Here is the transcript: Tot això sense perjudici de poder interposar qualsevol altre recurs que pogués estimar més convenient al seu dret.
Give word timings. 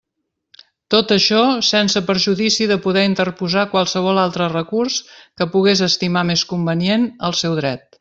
Tot 0.93 1.11
això 1.15 1.41
sense 1.67 2.03
perjudici 2.07 2.67
de 2.73 2.79
poder 2.87 3.05
interposar 3.11 3.67
qualsevol 3.75 4.23
altre 4.25 4.51
recurs 4.57 4.99
que 5.21 5.51
pogués 5.57 5.89
estimar 5.93 6.29
més 6.33 6.49
convenient 6.55 7.11
al 7.31 7.43
seu 7.45 7.61
dret. 7.65 7.87